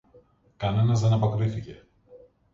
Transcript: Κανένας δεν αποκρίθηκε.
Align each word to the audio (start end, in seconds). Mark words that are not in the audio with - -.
Κανένας 0.57 0.99
δεν 1.01 1.13
αποκρίθηκε. 1.13 1.85